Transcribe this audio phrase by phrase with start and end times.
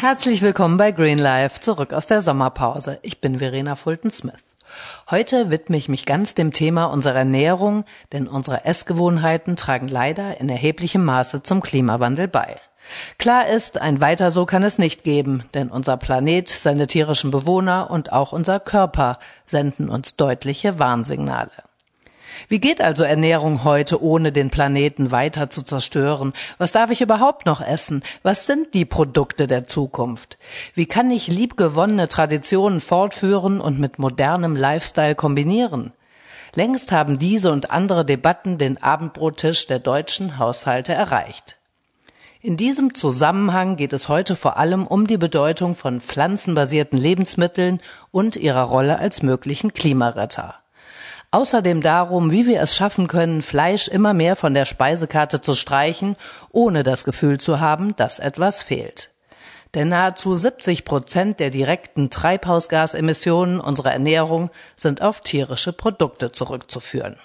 [0.00, 3.00] Herzlich willkommen bei Green Life, zurück aus der Sommerpause.
[3.02, 4.44] Ich bin Verena Fulton-Smith.
[5.10, 10.48] Heute widme ich mich ganz dem Thema unserer Ernährung, denn unsere Essgewohnheiten tragen leider in
[10.48, 12.60] erheblichem Maße zum Klimawandel bei.
[13.18, 17.90] Klar ist, ein weiter so kann es nicht geben, denn unser Planet, seine tierischen Bewohner
[17.90, 21.50] und auch unser Körper senden uns deutliche Warnsignale.
[22.48, 26.32] Wie geht also Ernährung heute, ohne den Planeten weiter zu zerstören?
[26.58, 28.02] Was darf ich überhaupt noch essen?
[28.22, 30.38] Was sind die Produkte der Zukunft?
[30.74, 35.92] Wie kann ich liebgewonnene Traditionen fortführen und mit modernem Lifestyle kombinieren?
[36.54, 41.58] Längst haben diese und andere Debatten den Abendbrottisch der deutschen Haushalte erreicht.
[42.40, 47.80] In diesem Zusammenhang geht es heute vor allem um die Bedeutung von pflanzenbasierten Lebensmitteln
[48.12, 50.54] und ihrer Rolle als möglichen Klimaretter.
[51.30, 56.16] Außerdem darum, wie wir es schaffen können, Fleisch immer mehr von der Speisekarte zu streichen,
[56.52, 59.10] ohne das Gefühl zu haben, dass etwas fehlt.
[59.74, 67.16] Denn nahezu 70 Prozent der direkten Treibhausgasemissionen unserer Ernährung sind auf tierische Produkte zurückzuführen.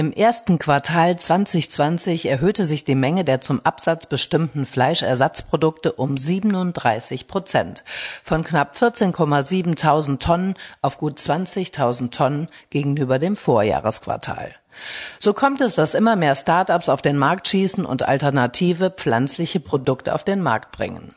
[0.00, 7.26] Im ersten Quartal 2020 erhöhte sich die Menge der zum Absatz bestimmten Fleischersatzprodukte um 37
[7.26, 7.84] Prozent,
[8.22, 14.54] von knapp 14,7 Tonnen auf gut 20.000 Tonnen gegenüber dem Vorjahresquartal.
[15.18, 20.14] So kommt es, dass immer mehr Start-ups auf den Markt schießen und alternative pflanzliche Produkte
[20.14, 21.14] auf den Markt bringen.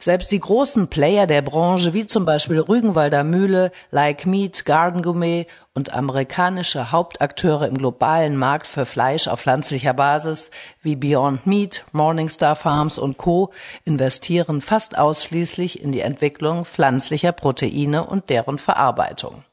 [0.00, 5.46] Selbst die großen Player der Branche, wie zum Beispiel Rügenwalder Mühle, Like Meat, Garden Gourmet
[5.74, 10.50] und amerikanische Hauptakteure im globalen Markt für Fleisch auf pflanzlicher Basis
[10.82, 13.52] wie Beyond Meat, Morningstar Farms und Co.
[13.84, 19.44] investieren fast ausschließlich in die Entwicklung pflanzlicher Proteine und deren Verarbeitung.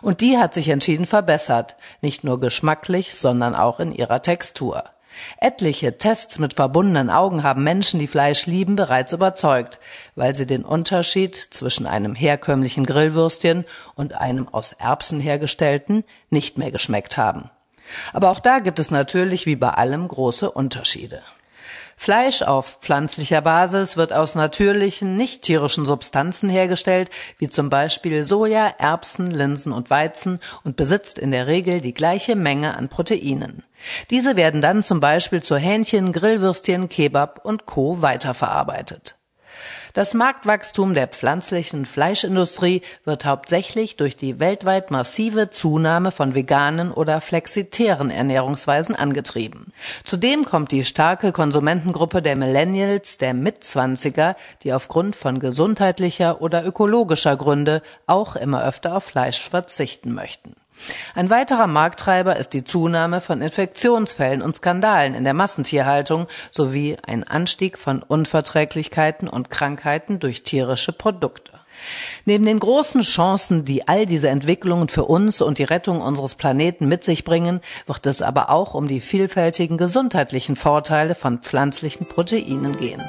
[0.00, 4.84] Und die hat sich entschieden verbessert, nicht nur geschmacklich, sondern auch in ihrer Textur.
[5.38, 9.78] Etliche Tests mit verbundenen Augen haben Menschen, die Fleisch lieben, bereits überzeugt,
[10.14, 13.64] weil sie den Unterschied zwischen einem herkömmlichen Grillwürstchen
[13.94, 17.50] und einem aus Erbsen hergestellten nicht mehr geschmeckt haben.
[18.12, 21.22] Aber auch da gibt es natürlich wie bei allem große Unterschiede.
[22.02, 28.72] Fleisch auf pflanzlicher Basis wird aus natürlichen, nicht tierischen Substanzen hergestellt, wie zum Beispiel Soja,
[28.78, 33.64] Erbsen, Linsen und Weizen und besitzt in der Regel die gleiche Menge an Proteinen.
[34.08, 38.00] Diese werden dann zum Beispiel zu Hähnchen, Grillwürstchen, Kebab und Co.
[38.00, 39.16] weiterverarbeitet.
[39.92, 47.20] Das Marktwachstum der pflanzlichen Fleischindustrie wird hauptsächlich durch die weltweit massive Zunahme von veganen oder
[47.20, 49.72] flexitären Ernährungsweisen angetrieben.
[50.04, 57.36] Zudem kommt die starke Konsumentengruppe der Millennials, der Mitzwanziger, die aufgrund von gesundheitlicher oder ökologischer
[57.36, 60.54] Gründe auch immer öfter auf Fleisch verzichten möchten.
[61.14, 67.24] Ein weiterer Markttreiber ist die Zunahme von Infektionsfällen und Skandalen in der Massentierhaltung sowie ein
[67.24, 71.52] Anstieg von Unverträglichkeiten und Krankheiten durch tierische Produkte.
[72.24, 76.88] Neben den großen Chancen, die all diese Entwicklungen für uns und die Rettung unseres Planeten
[76.88, 82.76] mit sich bringen, wird es aber auch um die vielfältigen gesundheitlichen Vorteile von pflanzlichen Proteinen
[82.78, 83.02] gehen.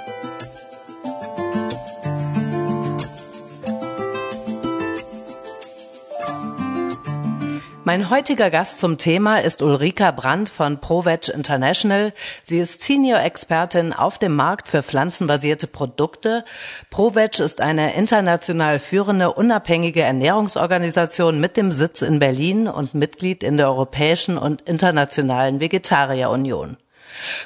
[7.91, 12.13] Mein heutiger Gast zum Thema ist Ulrika Brandt von ProVeg International.
[12.41, 16.45] Sie ist Senior-Expertin auf dem Markt für pflanzenbasierte Produkte.
[16.89, 23.57] ProVeg ist eine international führende unabhängige Ernährungsorganisation mit dem Sitz in Berlin und Mitglied in
[23.57, 26.77] der Europäischen und Internationalen Vegetarierunion.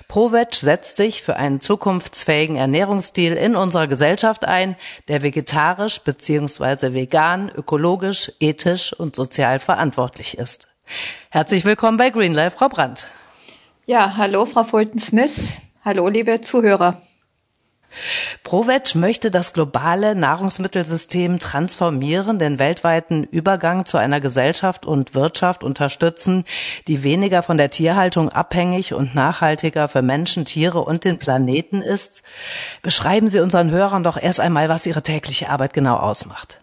[0.08, 4.76] ProVeg setzt sich für einen zukunftsfähigen Ernährungsstil in unserer Gesellschaft ein,
[5.08, 6.94] der vegetarisch bzw.
[6.94, 10.68] vegan, ökologisch, ethisch und sozial verantwortlich ist.
[11.30, 13.08] Herzlich willkommen bei Greenlife, Frau Brandt.
[13.86, 15.50] Ja, hallo, Frau Fulton-Smith.
[15.84, 17.02] Hallo, liebe Zuhörer.
[18.44, 26.46] ProVeg möchte das globale Nahrungsmittelsystem transformieren, den weltweiten Übergang zu einer Gesellschaft und Wirtschaft unterstützen,
[26.88, 32.24] die weniger von der Tierhaltung abhängig und nachhaltiger für Menschen, Tiere und den Planeten ist.
[32.82, 36.62] Beschreiben Sie unseren Hörern doch erst einmal, was Ihre tägliche Arbeit genau ausmacht.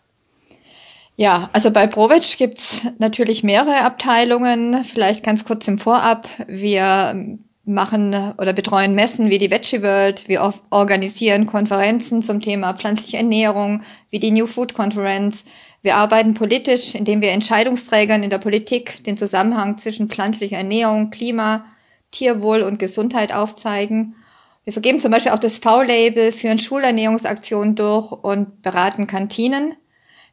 [1.17, 4.85] Ja, also bei ProVeg gibt's natürlich mehrere Abteilungen.
[4.85, 6.29] Vielleicht ganz kurz im Vorab.
[6.47, 13.19] Wir machen oder betreuen Messen wie die Veggie World, wir organisieren Konferenzen zum Thema pflanzliche
[13.19, 15.45] Ernährung, wie die New Food Conference.
[15.83, 21.65] Wir arbeiten politisch, indem wir Entscheidungsträgern in der Politik den Zusammenhang zwischen pflanzlicher Ernährung, Klima,
[22.11, 24.17] Tierwohl und Gesundheit aufzeigen.
[24.65, 29.75] Wir vergeben zum Beispiel auch das V-Label, führen Schulernährungsaktionen durch und beraten Kantinen,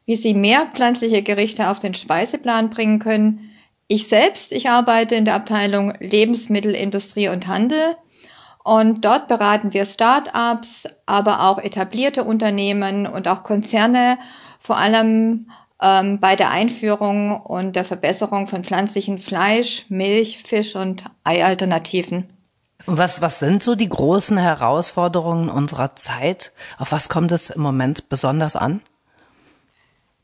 [0.04, 3.49] wie sie mehr pflanzliche Gerichte auf den Speiseplan bringen können,
[3.90, 7.96] ich selbst, ich arbeite in der Abteilung Lebensmittelindustrie und Handel
[8.62, 14.18] Und dort beraten wir Start-ups, aber auch etablierte Unternehmen und auch Konzerne,
[14.60, 15.50] vor allem
[15.82, 22.32] ähm, bei der Einführung und der Verbesserung von pflanzlichen Fleisch, Milch, Fisch und Eialternativen.
[22.86, 26.52] Was, was sind so die großen Herausforderungen unserer Zeit?
[26.78, 28.82] Auf was kommt es im Moment besonders an?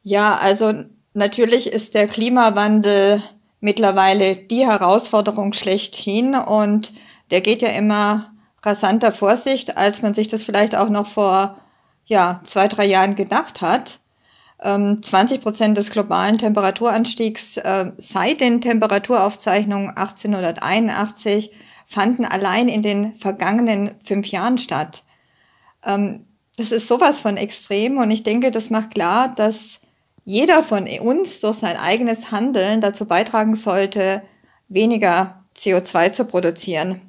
[0.04, 0.72] Ja, also
[1.14, 3.22] natürlich ist der Klimawandel
[3.60, 6.92] mittlerweile die Herausforderung schlechthin und
[7.30, 8.32] der geht ja immer
[8.62, 11.56] rasanter Vorsicht, als man sich das vielleicht auch noch vor
[12.04, 13.98] ja, zwei, drei Jahren gedacht hat.
[14.58, 21.52] 20 ähm, Prozent des globalen Temperaturanstiegs äh, seit den Temperaturaufzeichnungen 1881
[21.86, 25.04] fanden allein in den vergangenen fünf Jahren statt.
[25.84, 26.24] Ähm,
[26.56, 29.80] das ist sowas von extrem und ich denke, das macht klar, dass
[30.26, 34.22] jeder von uns durch sein eigenes Handeln dazu beitragen sollte,
[34.68, 37.00] weniger CO2 zu produzieren.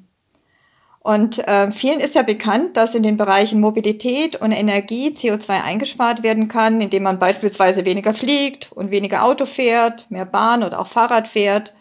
[1.00, 6.22] Und äh, vielen ist ja bekannt, dass in den Bereichen Mobilität und Energie CO2 eingespart
[6.22, 10.86] werden kann, indem man beispielsweise weniger fliegt und weniger Auto fährt, mehr Bahn oder auch
[10.88, 11.74] Fahrrad fährt.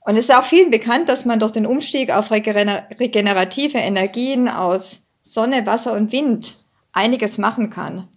[0.00, 5.00] Und es ist auch vielen bekannt, dass man durch den Umstieg auf regenerative Energien aus
[5.24, 8.08] Sonne, Wasser und Wind einiges machen kann.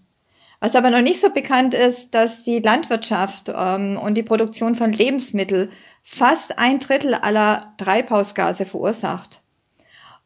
[0.60, 4.92] Was aber noch nicht so bekannt ist, dass die Landwirtschaft ähm, und die Produktion von
[4.92, 5.72] Lebensmitteln
[6.04, 9.42] fast ein Drittel aller Treibhausgase verursacht.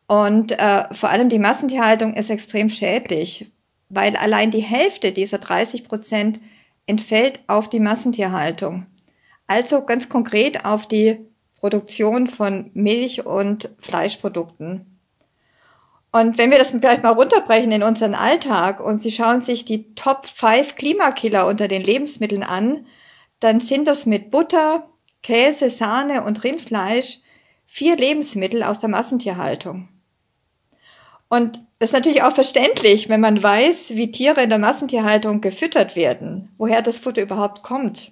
[0.08, 3.52] Und äh, vor allem die Massentierhaltung ist extrem schädlich,
[3.90, 6.40] weil allein die Hälfte dieser 30 Prozent
[6.86, 8.86] entfällt auf die Massentierhaltung.
[9.48, 11.26] Also ganz konkret auf die
[11.56, 14.91] Produktion von Milch- und Fleischprodukten.
[16.12, 19.96] Und wenn wir das vielleicht mal runterbrechen in unseren Alltag und Sie schauen sich die
[19.96, 22.86] Top 5 Klimakiller unter den Lebensmitteln an,
[23.40, 24.90] dann sind das mit Butter,
[25.24, 27.20] Käse, Sahne und Rindfleisch
[27.66, 29.88] vier Lebensmittel aus der Massentierhaltung.
[31.30, 35.96] Und das ist natürlich auch verständlich, wenn man weiß, wie Tiere in der Massentierhaltung gefüttert
[35.96, 38.12] werden, woher das Futter überhaupt kommt.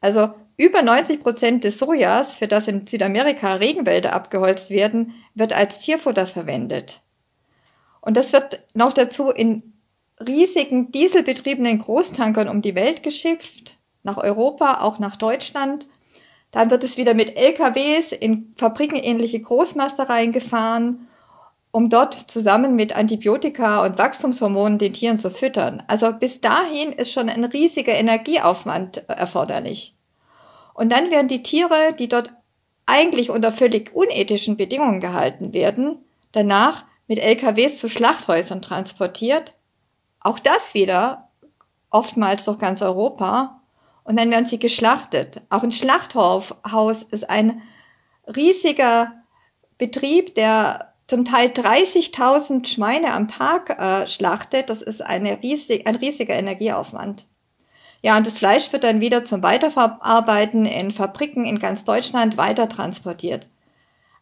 [0.00, 5.80] Also über 90 Prozent des Sojas, für das in Südamerika Regenwälder abgeholzt werden, wird als
[5.80, 7.00] Tierfutter verwendet.
[8.00, 9.74] Und das wird noch dazu in
[10.20, 15.86] riesigen dieselbetriebenen Großtankern um die Welt geschifft, nach Europa, auch nach Deutschland.
[16.52, 21.08] Dann wird es wieder mit LKWs in fabrikenähnliche Großmastereien gefahren
[21.76, 25.82] um dort zusammen mit Antibiotika und Wachstumshormonen den Tieren zu füttern.
[25.88, 29.95] Also bis dahin ist schon ein riesiger Energieaufwand erforderlich.
[30.76, 32.32] Und dann werden die Tiere, die dort
[32.84, 39.54] eigentlich unter völlig unethischen Bedingungen gehalten werden, danach mit LKWs zu Schlachthäusern transportiert.
[40.20, 41.30] Auch das wieder
[41.88, 43.62] oftmals durch ganz Europa.
[44.04, 45.40] Und dann werden sie geschlachtet.
[45.48, 46.52] Auch ein Schlachthaus
[47.10, 47.62] ist ein
[48.36, 49.14] riesiger
[49.78, 55.96] Betrieb, der zum Teil 30.000 Schweine am Tag äh, schlachtet, das ist eine riesig, ein
[55.96, 57.26] riesiger Energieaufwand.
[58.02, 62.68] Ja, und das Fleisch wird dann wieder zum Weiterverarbeiten in Fabriken in ganz Deutschland weiter
[62.68, 63.48] transportiert.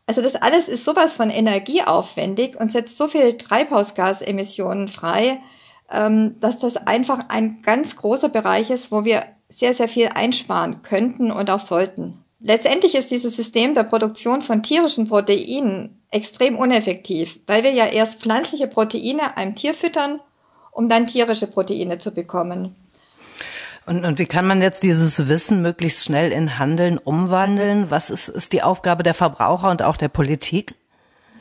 [0.06, 5.40] Also das alles ist sowas von energieaufwendig und setzt so viel Treibhausgasemissionen frei,
[5.90, 10.82] ähm, dass das einfach ein ganz großer Bereich ist, wo wir sehr, sehr viel einsparen
[10.82, 12.24] könnten und auch sollten.
[12.40, 18.20] Letztendlich ist dieses System der Produktion von tierischen Proteinen extrem uneffektiv, weil wir ja erst
[18.20, 20.20] pflanzliche Proteine einem Tier füttern,
[20.70, 22.76] um dann tierische Proteine zu bekommen.
[23.86, 27.90] Und, und wie kann man jetzt dieses Wissen möglichst schnell in Handeln umwandeln?
[27.90, 30.74] Was ist, ist die Aufgabe der Verbraucher und auch der Politik?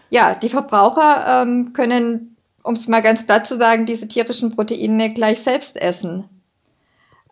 [0.09, 5.13] Ja, die Verbraucher ähm, können, um es mal ganz platt zu sagen, diese tierischen Proteine
[5.13, 6.25] gleich selbst essen.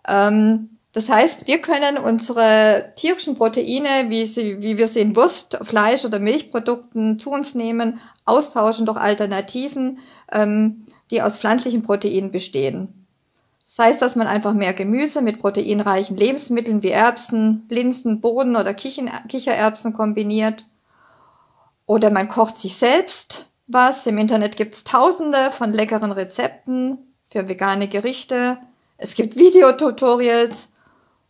[0.08, 5.58] Ähm, das heißt, wir können unsere tierischen Proteine, wie, sie, wie wir sie in Wurst,
[5.62, 10.00] Fleisch oder Milchprodukten zu uns nehmen, austauschen durch Alternativen,
[10.32, 13.01] ähm, die aus pflanzlichen Proteinen bestehen.
[13.72, 18.74] Das heißt, dass man einfach mehr Gemüse mit proteinreichen Lebensmitteln wie Erbsen, Linsen, Bohnen oder
[18.74, 20.66] Kichererbsen kombiniert.
[21.86, 24.06] Oder man kocht sich selbst was.
[24.08, 26.98] Im Internet gibt's tausende von leckeren Rezepten
[27.30, 28.58] für vegane Gerichte.
[28.98, 30.68] Es gibt Videotutorials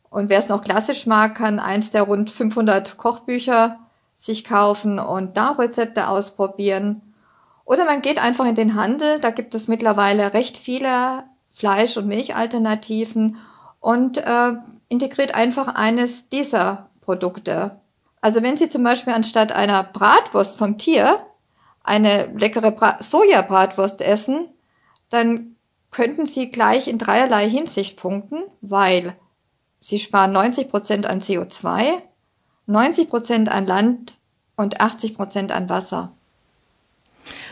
[0.10, 3.78] und wer es noch klassisch mag, kann eins der rund 500 Kochbücher
[4.14, 7.04] sich kaufen und da Rezepte ausprobieren.
[7.66, 12.08] Oder man geht einfach in den Handel, da gibt es mittlerweile recht viele Fleisch- und
[12.08, 13.38] Milchalternativen
[13.80, 14.54] und äh,
[14.90, 17.80] integriert einfach eines dieser Produkte.
[18.22, 21.26] Also wenn Sie zum Beispiel anstatt einer Bratwurst vom Tier
[21.84, 24.50] eine leckere Bra Sojabratwurst essen,
[25.10, 25.56] dann
[25.90, 29.18] könnten Sie gleich in dreierlei Hinsicht punkten, weil
[29.82, 32.02] Sie sparen 90 Prozent an CO2,
[32.68, 34.16] 90 Prozent an Land
[34.56, 36.14] und 80 Prozent an Wasser.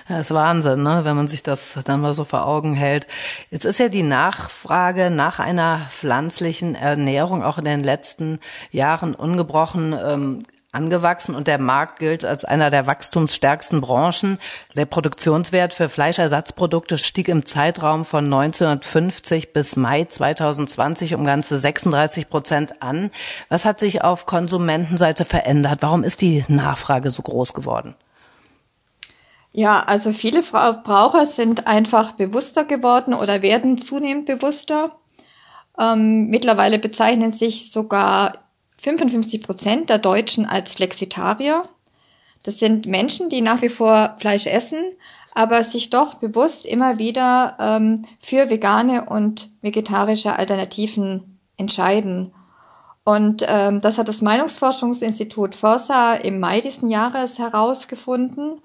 [0.09, 1.01] Ja, ist Wahnsinn, ne?
[1.03, 3.05] wenn man sich das dann mal so vor Augen hält.
[3.51, 8.39] Jetzt ist ja die Nachfrage nach einer pflanzlichen Ernährung auch in den letzten
[8.71, 10.39] Jahren ungebrochen ähm,
[10.71, 14.39] angewachsen und der Markt gilt als einer der wachstumsstärksten Branchen.
[14.75, 22.29] Der Produktionswert für Fleischersatzprodukte stieg im Zeitraum von 1950 bis Mai 2020 um ganze 36
[22.29, 23.11] Prozent an.
[23.49, 25.83] Was hat sich auf Konsumentenseite verändert?
[25.83, 27.93] Warum ist die Nachfrage so groß geworden?
[29.51, 34.95] Ja, also viele Verbraucher sind einfach bewusster geworden oder werden zunehmend bewusster.
[35.79, 38.39] Ähm, mittlerweile bezeichnen sich sogar
[38.77, 41.63] 55 Prozent der Deutschen als Flexitarier.
[42.43, 44.79] Das sind Menschen, die nach wie vor Fleisch essen,
[45.33, 52.33] aber sich doch bewusst immer wieder ähm, für vegane und vegetarische Alternativen entscheiden.
[53.03, 58.61] Und ähm, das hat das Meinungsforschungsinstitut Forsa im Mai diesen Jahres herausgefunden.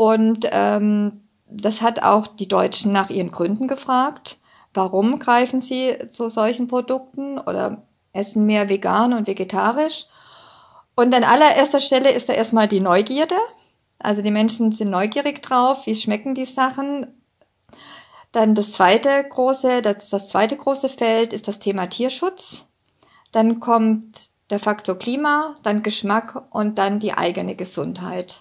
[0.00, 4.38] Und ähm, das hat auch die Deutschen nach ihren Gründen gefragt.
[4.72, 7.82] Warum greifen sie zu solchen Produkten oder
[8.14, 10.06] essen mehr vegan und vegetarisch?
[10.94, 13.34] Und an allererster Stelle ist da erstmal die Neugierde.
[13.98, 17.06] Also die Menschen sind neugierig drauf, wie schmecken die Sachen.
[18.32, 22.64] Dann das zweite große, das, das zweite große Feld ist das Thema Tierschutz.
[23.32, 28.40] Dann kommt der Faktor Klima, dann Geschmack und dann die eigene Gesundheit.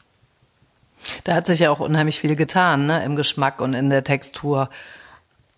[1.24, 4.70] Da hat sich ja auch unheimlich viel getan, ne, im Geschmack und in der Textur.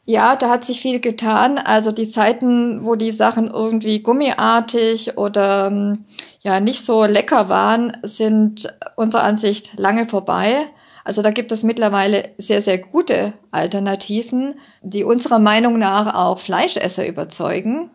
[0.05, 1.57] Ja, da hat sich viel getan.
[1.57, 6.05] Also die Zeiten, wo die Sachen irgendwie gummiartig oder ähm,
[6.41, 10.65] ja nicht so lecker waren, sind unserer Ansicht lange vorbei.
[11.03, 17.07] Also da gibt es mittlerweile sehr, sehr gute Alternativen, die unserer Meinung nach auch Fleischesser
[17.07, 17.91] überzeugen.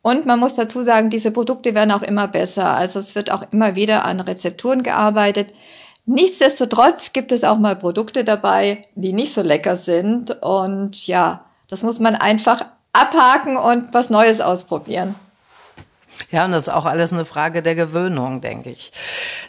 [0.00, 2.70] Und man muss dazu sagen, diese Produkte werden auch immer besser.
[2.70, 5.48] Also es wird auch immer wieder an Rezepturen gearbeitet,
[6.04, 10.42] Nichtsdestotrotz gibt es auch mal Produkte dabei, die nicht so lecker sind.
[10.42, 15.14] Und ja, das muss man einfach abhaken und was Neues ausprobieren.
[16.30, 18.92] Ja, und das ist auch alles eine Frage der Gewöhnung, denke ich.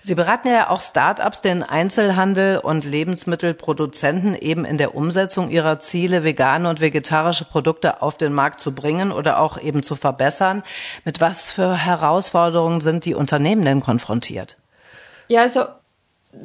[0.02, 6.24] Sie beraten ja auch Start-ups, den Einzelhandel und Lebensmittelproduzenten eben in der Umsetzung ihrer Ziele,
[6.24, 10.64] vegane und vegetarische Produkte auf den Markt zu bringen oder auch eben zu verbessern.
[11.04, 14.58] Mit was für Herausforderungen sind die Unternehmen denn konfrontiert?
[15.28, 15.66] Ja, also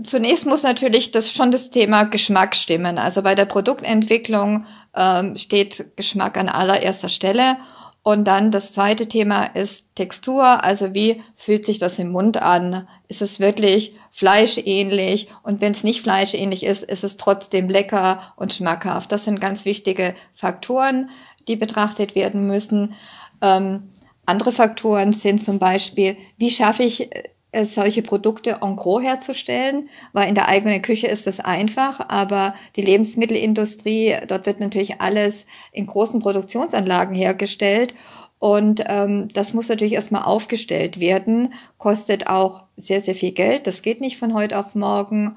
[0.02, 2.98] zunächst muss natürlich das schon das Thema Geschmack stimmen.
[2.98, 7.56] Also bei der Produktentwicklung ähm, steht Geschmack an allererster Stelle.
[8.02, 10.64] Und dann das zweite Thema ist Textur.
[10.64, 12.88] Also wie fühlt sich das im Mund an?
[13.08, 15.28] Ist es wirklich fleischähnlich?
[15.42, 19.12] Und wenn es nicht fleischähnlich ist, ist es trotzdem lecker und schmackhaft.
[19.12, 21.10] Das sind ganz wichtige Faktoren,
[21.48, 22.94] die betrachtet werden müssen.
[23.42, 23.92] Ähm,
[24.24, 27.24] andere Faktoren sind zum Beispiel, wie schaffe ich äh,
[27.62, 32.82] solche Produkte en gros herzustellen, weil in der eigenen Küche ist das einfach, aber die
[32.82, 37.94] Lebensmittelindustrie, dort wird natürlich alles in großen Produktionsanlagen hergestellt
[38.38, 43.82] und ähm, das muss natürlich erstmal aufgestellt werden, kostet auch sehr, sehr viel Geld, das
[43.82, 45.36] geht nicht von heute auf morgen.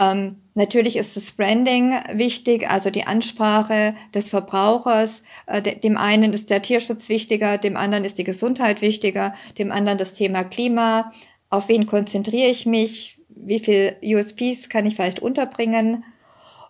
[0.00, 5.22] Ähm, natürlich ist das Branding wichtig, also die Ansprache des Verbrauchers.
[5.46, 9.70] Äh, de dem einen ist der Tierschutz wichtiger, dem anderen ist die Gesundheit wichtiger, dem
[9.70, 11.12] anderen das Thema Klima.
[11.50, 13.18] Auf wen konzentriere ich mich?
[13.28, 16.04] Wie viel USPs kann ich vielleicht unterbringen?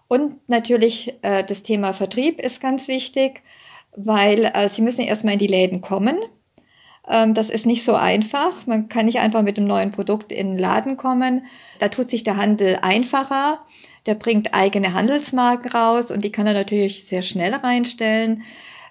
[0.08, 3.42] Und natürlich äh, das Thema Vertrieb ist ganz wichtig,
[3.96, 6.18] weil äh, Sie müssen erstmal in die Läden kommen.
[7.08, 8.66] Ähm, das ist nicht so einfach.
[8.66, 11.46] Man kann nicht einfach mit einem neuen Produkt in den Laden kommen.
[11.78, 13.60] Da tut sich der Handel einfacher.
[14.06, 18.44] Der bringt eigene Handelsmarken raus und die kann er natürlich sehr schnell reinstellen.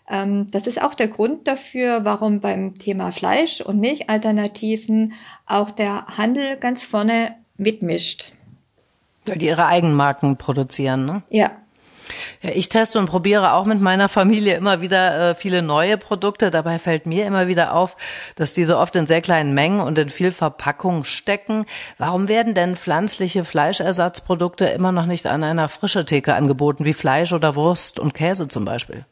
[0.09, 5.13] Ähm, das ist auch der Grund dafür, warum beim Thema Fleisch und Milchalternativen
[5.45, 8.31] auch der Handel ganz vorne mitmischt.
[9.25, 11.23] Weil die ihre Eigenmarken produzieren, ne?
[11.29, 11.51] Ja,
[12.41, 16.51] ja, ich teste und probiere auch mit meiner Familie immer wieder äh, viele neue Produkte.
[16.51, 17.97] Dabei fällt mir immer wieder auf,
[18.35, 21.65] dass diese oft in sehr kleinen Mengen und in viel Verpackung stecken.
[21.97, 27.33] Warum werden denn pflanzliche Fleischersatzprodukte immer noch nicht an einer frische Theke angeboten, wie Fleisch
[27.33, 29.05] oder Wurst und Käse zum Beispiel?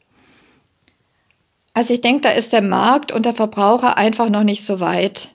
[1.72, 5.34] Also ich denke, da ist der Markt und der Verbraucher einfach noch nicht so weit.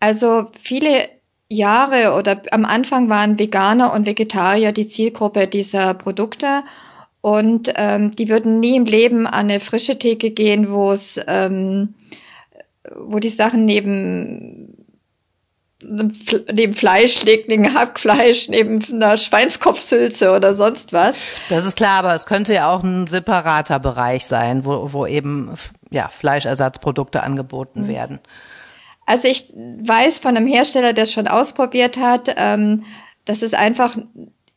[0.00, 1.08] Also viele
[1.48, 6.64] Jahre oder am Anfang waren Veganer und Vegetarier die Zielgruppe dieser Produkte
[7.24, 11.94] und ähm, die würden nie im Leben an eine frische Theke gehen, wo es, ähm,
[12.94, 14.76] wo die Sachen neben
[15.80, 21.16] neben Fleisch liegt, neben Hackfleisch, neben einer Schweinskopfsülze oder sonst was.
[21.48, 25.50] Das ist klar, aber es könnte ja auch ein separater Bereich sein, wo, wo eben
[25.90, 27.88] ja, Fleischersatzprodukte angeboten mhm.
[27.88, 28.18] werden.
[29.06, 32.84] Also ich weiß von einem Hersteller, der es schon ausprobiert hat, ähm,
[33.24, 33.96] dass es einfach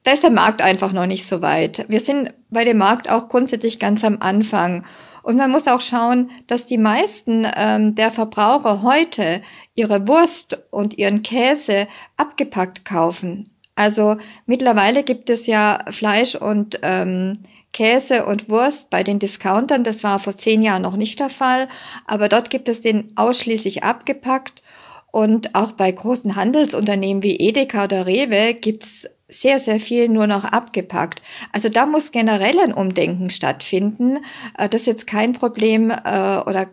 [0.08, 1.84] da ist der Markt einfach noch nicht so weit.
[1.90, 4.86] Wir sind bei dem Markt auch grundsätzlich ganz am Anfang.
[5.22, 9.42] Und man muss auch schauen, dass die meisten ähm, der Verbraucher heute
[9.76, 13.50] ihre Wurst und ihren Käse abgepackt kaufen.
[13.76, 17.40] Also mittlerweile gibt es ja Fleisch und ähm,
[17.74, 19.84] Käse und Wurst bei den Discountern.
[19.84, 21.68] Das war vor zehn Jahren noch nicht der Fall.
[22.06, 24.64] Aber dort gibt es den ausschließlich abgepackt.
[25.12, 30.46] Und auch bei großen Handelsunternehmen wie Edeka oder Rewe gibt's sehr, sehr viel nur noch
[30.46, 31.22] abgepackt.
[31.52, 34.20] Also da muss generell ein Umdenken stattfinden.
[34.58, 36.68] Äh, das ist jetzt kein Problem äh, oder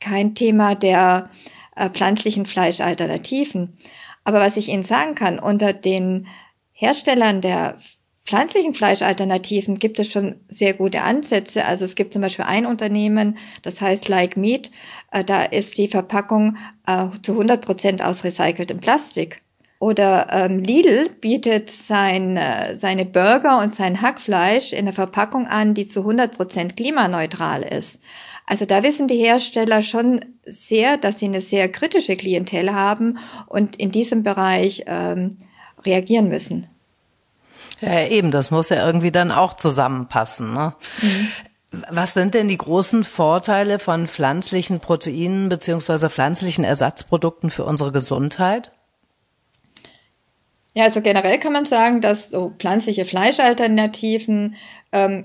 [0.00, 1.30] kein Thema der
[1.74, 3.78] äh, pflanzlichen Fleischalternativen.
[4.24, 6.26] Aber was ich Ihnen sagen kann, unter den
[6.72, 7.78] Herstellern der
[8.24, 11.64] pflanzlichen Fleischalternativen gibt es schon sehr gute Ansätze.
[11.64, 14.72] Also es gibt zum Beispiel ein Unternehmen, das heißt Like Meat.
[15.26, 16.56] Da ist die Verpackung
[17.22, 19.42] zu 100 Prozent aus recyceltem Plastik.
[19.78, 25.74] Oder ähm, Lidl bietet sein, äh, seine Burger und sein Hackfleisch in einer Verpackung an,
[25.74, 28.00] die zu 100 Prozent klimaneutral ist.
[28.46, 33.18] Also da wissen die Hersteller schon sehr, dass sie eine sehr kritische Klientel haben
[33.48, 35.38] und in diesem Bereich ähm,
[35.84, 36.68] reagieren müssen.
[37.80, 40.54] Ja, eben, das muss ja irgendwie dann auch zusammenpassen.
[40.54, 40.74] Ne?
[41.02, 41.28] Mhm.
[41.90, 48.70] Was sind denn die großen Vorteile von pflanzlichen Proteinen beziehungsweise pflanzlichen Ersatzprodukten für unsere Gesundheit?
[50.76, 54.56] Ja, also generell kann man sagen, dass so pflanzliche Fleischalternativen
[54.92, 55.24] ähm,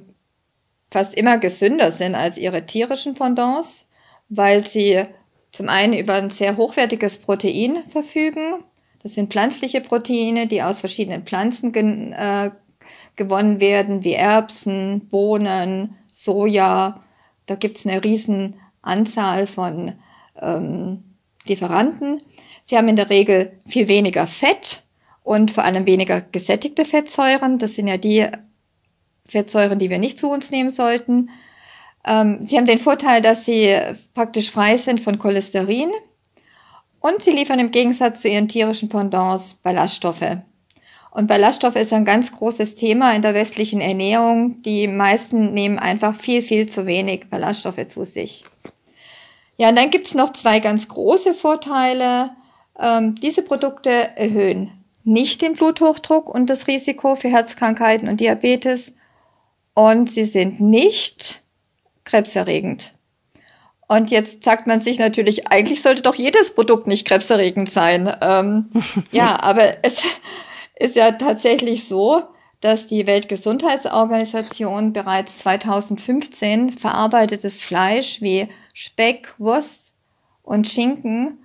[0.90, 3.86] fast immer gesünder sind als ihre tierischen Pendants,
[4.30, 5.04] weil sie
[5.52, 8.64] zum einen über ein sehr hochwertiges Protein verfügen,
[9.04, 12.52] das sind pflanzliche Proteine, die aus verschiedenen Pflanzen gen, äh,
[13.18, 17.04] gewonnen werden, wie Erbsen, Bohnen, Soja.
[17.48, 19.96] Da gibt's eine riesen Anzahl von
[20.42, 21.04] ähm,
[21.46, 22.22] Lieferanten.
[22.64, 24.84] Sie haben in der Regel viel weniger Fett
[25.24, 27.58] und vor allem weniger gesättigte Fettsäuren.
[27.58, 28.28] Das sind ja die
[29.28, 31.30] Fettsäuren, die wir nicht zu uns nehmen sollten.
[32.06, 33.78] Ähm, sie haben den Vorteil, dass sie
[34.14, 35.92] praktisch frei sind von Cholesterin
[37.00, 40.38] und sie liefern im Gegensatz zu ihren tierischen Pendants Ballaststoffe.
[41.12, 44.62] Und Ballaststoffe ist ein ganz großes Thema in der westlichen Ernährung.
[44.64, 48.46] Die meisten nehmen einfach viel, viel zu wenig Ballaststoffe zu sich.
[49.58, 52.32] Ja, und dann gibt's noch zwei ganz große Vorteile.
[52.80, 58.94] Ähm, diese Produkte erhöhen nicht den Bluthochdruck und das Risiko für Herzkrankheiten und Diabetes.
[59.74, 61.42] Und sie sind nicht
[62.04, 62.94] krebserregend.
[63.88, 68.14] Und jetzt sagt man sich natürlich, eigentlich sollte doch jedes Produkt nicht krebserregend sein.
[68.22, 68.70] Ähm,
[69.12, 70.02] ja, aber es
[70.80, 72.24] ist ja tatsächlich so,
[72.62, 79.94] dass die Weltgesundheitsorganisation bereits 2015 verarbeitetes Fleisch wie Speck, Wurst
[80.44, 81.40] und Schinken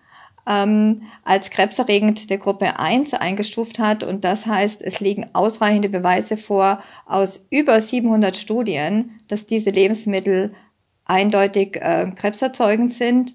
[0.46, 4.04] ähm, als krebserregend der Gruppe 1 eingestuft hat.
[4.04, 10.54] Und das heißt, es liegen ausreichende Beweise vor aus über 700 Studien, dass diese Lebensmittel
[11.04, 13.34] eindeutig äh, krebserzeugend sind.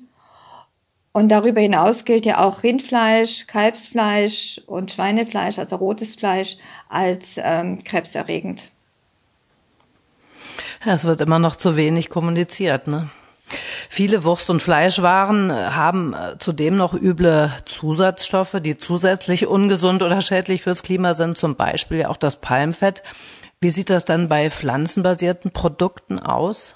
[1.13, 6.56] Und darüber hinaus gilt ja auch Rindfleisch, Kalbsfleisch und Schweinefleisch, also rotes Fleisch,
[6.88, 8.71] als ähm, krebserregend.
[10.86, 13.10] Ja, es wird immer noch zu wenig kommuniziert, ne?
[14.02, 20.22] Viele Wurst- und Fleischwaren äh, haben äh, zudem noch üble Zusatzstoffe, die zusätzlich ungesund oder
[20.22, 23.04] schädlich fürs Klima sind, zum Beispiel auch das Palmfett.
[23.60, 26.74] Wie sieht das dann bei pflanzenbasierten Produkten aus?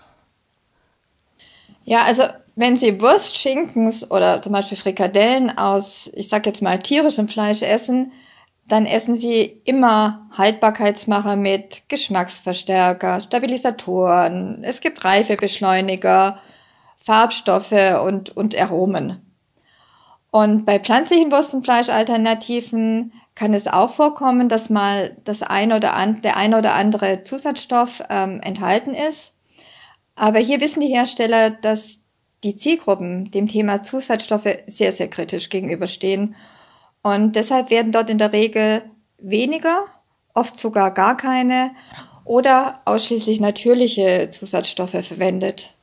[1.84, 6.78] Ja, also wenn Sie Wurst, Schinken oder zum Beispiel Frikadellen aus, ich sag jetzt mal,
[6.78, 8.12] tierischem Fleisch essen,
[8.68, 16.40] dann essen Sie immer Haltbarkeitsmacher mit Geschmacksverstärker, Stabilisatoren, es gibt Reifebeschleuniger,
[17.06, 19.22] Farbstoffe und, und Aromen.
[20.32, 25.94] Und bei pflanzlichen Wurst- und Fleischalternativen kann es auch vorkommen, dass mal das ein oder
[25.94, 29.34] an, der ein oder andere Zusatzstoff ähm, enthalten ist.
[30.16, 32.00] Aber hier wissen die Hersteller, dass
[32.44, 36.36] die Zielgruppen dem Thema Zusatzstoffe sehr, sehr kritisch gegenüberstehen.
[37.04, 38.82] Und deshalb werden dort in der Regel
[39.20, 39.86] weniger,
[40.34, 41.72] oft sogar gar keine
[42.24, 45.75] oder ausschließlich natürliche Zusatzstoffe verwendet.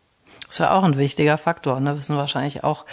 [0.52, 1.96] Das ist ja auch ein wichtiger Faktor, ne?
[1.96, 2.84] Wissen wahrscheinlich auch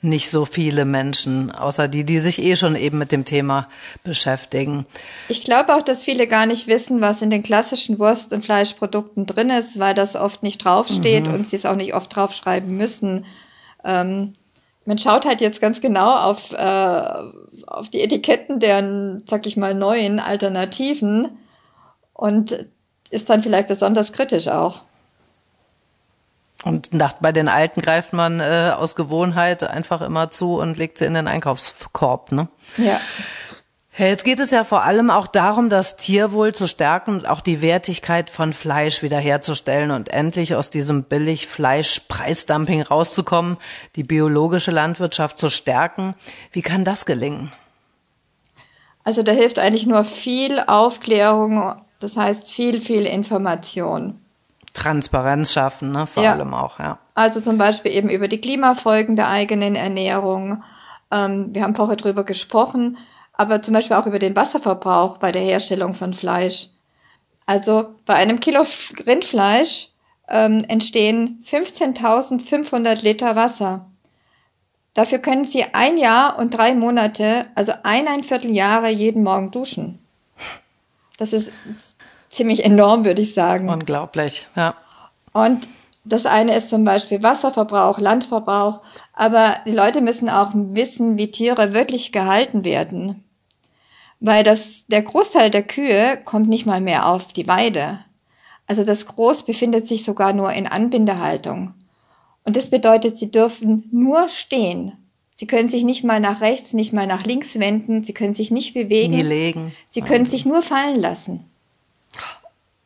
[0.00, 3.66] nicht so viele Menschen, außer die, die sich eh schon eben mit dem Thema
[4.04, 4.86] beschäftigen.
[5.28, 9.26] Ich glaube auch, dass viele gar nicht wissen, was in den klassischen Wurst- und Fleischprodukten
[9.26, 11.34] drin ist, weil das oft nicht draufsteht mhm.
[11.34, 13.26] und sie es auch nicht oft draufschreiben müssen.
[13.82, 14.34] Ähm,
[14.84, 17.02] man schaut halt jetzt ganz genau auf, äh,
[17.66, 21.40] auf die Etiketten der, sag ich mal, neuen Alternativen
[22.12, 22.66] und
[23.10, 24.82] ist dann vielleicht besonders kritisch auch.
[26.62, 30.98] Und nach, bei den Alten greift man äh, aus Gewohnheit einfach immer zu und legt
[30.98, 32.48] sie in den Einkaufskorb, ne?
[32.76, 33.00] Ja.
[33.96, 37.40] Ja, jetzt geht es ja vor allem auch darum, das Tierwohl zu stärken und auch
[37.40, 43.58] die Wertigkeit von Fleisch wiederherzustellen und endlich aus diesem Billigfleisch-Preisdumping rauszukommen,
[43.96, 46.14] die biologische Landwirtschaft zu stärken.
[46.52, 47.52] Wie kann das gelingen?
[49.02, 54.20] Also da hilft eigentlich nur viel Aufklärung, das heißt viel, viel Information.
[54.72, 56.06] Transparenz schaffen, ne?
[56.06, 56.32] vor ja.
[56.32, 56.98] allem auch, ja.
[57.14, 60.62] Also zum Beispiel eben über die Klimafolgen der eigenen Ernährung.
[61.10, 62.98] Ähm, wir haben vorher drüber gesprochen,
[63.32, 66.68] aber zum Beispiel auch über den Wasserverbrauch bei der Herstellung von Fleisch.
[67.46, 68.64] Also bei einem Kilo
[69.06, 69.88] Rindfleisch
[70.28, 73.86] ähm, entstehen 15.500 Liter Wasser.
[74.94, 79.98] Dafür können Sie ein Jahr und drei Monate, also eineinviertel Jahre jeden Morgen duschen.
[81.18, 81.89] Das ist, ist
[82.30, 83.68] ziemlich enorm, würde ich sagen.
[83.68, 84.74] Unglaublich, ja.
[85.32, 85.68] Und
[86.04, 88.80] das eine ist zum Beispiel Wasserverbrauch, Landverbrauch,
[89.12, 93.24] aber die Leute müssen auch wissen, wie Tiere wirklich gehalten werden.
[94.18, 98.00] Weil das, der Großteil der Kühe kommt nicht mal mehr auf die Weide.
[98.66, 101.74] Also das Groß befindet sich sogar nur in Anbindehaltung.
[102.44, 104.92] Und das bedeutet, sie dürfen nur stehen.
[105.34, 108.50] Sie können sich nicht mal nach rechts, nicht mal nach links wenden, sie können sich
[108.50, 109.14] nicht bewegen.
[109.14, 109.72] Nie legen.
[109.88, 111.49] Sie können sich nur fallen lassen.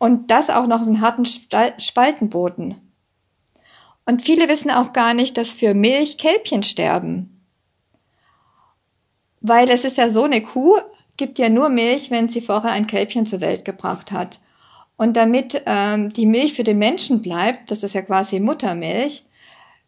[0.05, 2.75] Und das auch noch einen harten Spaltenboden.
[4.05, 7.43] Und viele wissen auch gar nicht, dass für Milch Kälbchen sterben.
[9.41, 10.77] Weil es ist ja so, eine Kuh
[11.17, 14.41] gibt ja nur Milch, wenn sie vorher ein Kälbchen zur Welt gebracht hat.
[14.99, 19.25] Und damit ähm, die Milch für den Menschen bleibt, das ist ja quasi Muttermilch,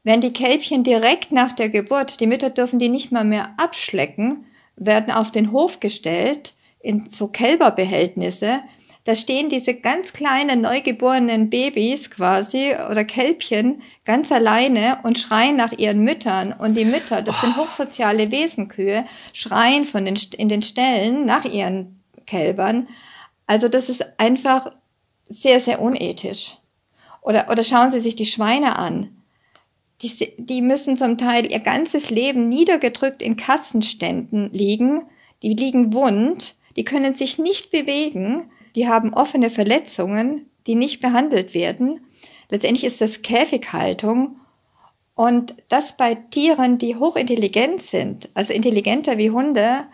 [0.03, 4.47] werden die Kälbchen direkt nach der Geburt, die Mütter dürfen die nicht mal mehr abschlecken,
[4.77, 8.63] werden auf den Hof gestellt in so Kälberbehältnisse,
[9.07, 15.71] da stehen diese ganz kleinen neugeborenen Babys quasi oder Kälbchen ganz alleine und schreien nach
[15.71, 16.53] ihren Müttern.
[16.53, 22.03] Und die Mütter, das sind hochsoziale Wesenkühe, schreien von den, in den Ställen nach ihren
[22.27, 22.89] Kälbern.
[23.47, 24.73] Also das ist einfach
[25.29, 26.57] sehr, sehr unethisch.
[27.23, 29.23] Oder, oder schauen Sie sich die Schweine an.
[30.03, 35.03] Die, die müssen zum Teil ihr ganzes Leben niedergedrückt in Kassenständen liegen.
[35.45, 36.57] Die liegen wund.
[36.75, 42.07] Die können sich nicht bewegen die haben offene Verletzungen, die nicht behandelt werden.
[42.51, 44.37] Letztendlich ist das Käfighaltung
[45.15, 49.87] und das bei Tieren, die hochintelligent sind, also intelligenter wie Hunde,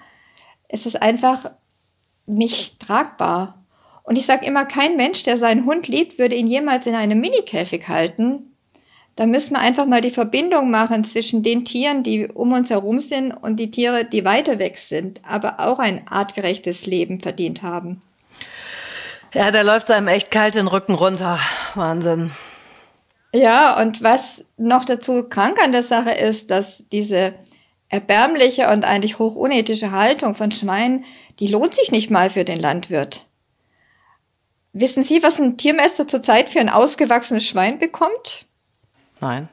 [0.68, 1.52] ist es einfach
[2.26, 3.64] nicht tragbar.
[4.02, 7.20] Und ich sage immer, kein Mensch, der seinen Hund liebt, würde ihn jemals in einem
[7.20, 8.56] Minikäfig halten.
[9.14, 12.98] Da müssen wir einfach mal die Verbindung machen zwischen den Tieren, die um uns herum
[12.98, 18.02] sind und die Tiere, die weiter weg sind, aber auch ein artgerechtes Leben verdient haben.
[19.34, 21.38] Ja, der läuft einem echt kalt den Rücken runter.
[21.74, 22.32] Wahnsinn.
[23.32, 27.34] Ja, und was noch dazu krank an der Sache ist, dass diese
[27.88, 31.04] erbärmliche und eigentlich hochunethische Haltung von Schweinen,
[31.38, 33.26] die lohnt sich nicht mal für den Landwirt.
[34.74, 38.46] Wissen Sie, was ein Tiermeister zurzeit für ein ausgewachsenes Schwein bekommt?
[39.20, 39.48] Nein.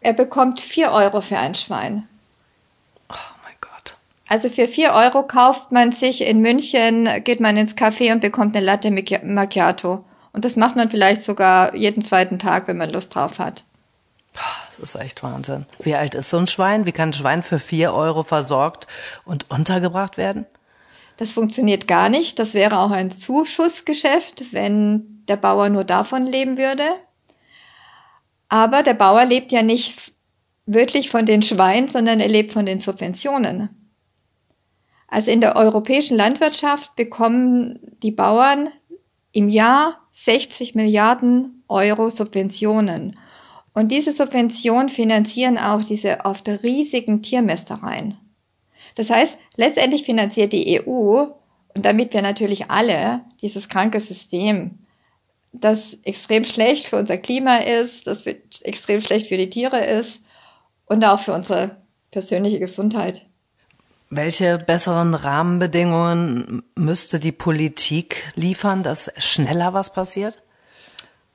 [0.00, 2.08] Er bekommt vier Euro für ein Schwein.
[4.30, 8.54] Also für vier Euro kauft man sich in München, geht man ins Café und bekommt
[8.54, 10.04] eine Latte Macchiato.
[10.32, 13.64] Und das macht man vielleicht sogar jeden zweiten Tag, wenn man Lust drauf hat.
[14.32, 15.66] Das ist echt Wahnsinn.
[15.80, 16.86] Wie alt ist so ein Schwein?
[16.86, 18.86] Wie kann ein Schwein für vier Euro versorgt
[19.24, 20.46] und untergebracht werden?
[21.16, 22.38] Das funktioniert gar nicht.
[22.38, 26.84] Das wäre auch ein Zuschussgeschäft, wenn der Bauer nur davon leben würde.
[28.48, 30.12] Aber der Bauer lebt ja nicht
[30.66, 33.79] wirklich von den Schweinen, sondern er lebt von den Subventionen.
[35.10, 38.68] Also in der europäischen Landwirtschaft bekommen die Bauern
[39.32, 43.18] im Jahr 60 Milliarden Euro Subventionen.
[43.74, 48.18] Und diese Subventionen finanzieren auch diese oft riesigen Tiermästereien.
[48.94, 51.26] Das heißt, letztendlich finanziert die EU
[51.74, 54.78] und damit wir natürlich alle dieses kranke System,
[55.52, 60.22] das extrem schlecht für unser Klima ist, das extrem schlecht für die Tiere ist
[60.86, 61.76] und auch für unsere
[62.10, 63.26] persönliche Gesundheit.
[64.12, 70.42] Welche besseren Rahmenbedingungen müsste die Politik liefern, dass schneller was passiert?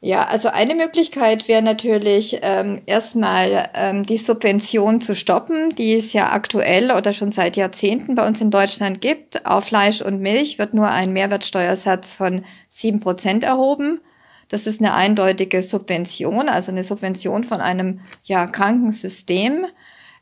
[0.01, 6.11] Ja, also eine Möglichkeit wäre natürlich ähm, erstmal ähm, die Subvention zu stoppen, die es
[6.11, 9.45] ja aktuell oder schon seit Jahrzehnten bei uns in Deutschland gibt.
[9.45, 14.01] Auf Fleisch und Milch wird nur ein Mehrwertsteuersatz von sieben Prozent erhoben.
[14.49, 19.65] Das ist eine eindeutige Subvention, also eine Subvention von einem ja kranken System.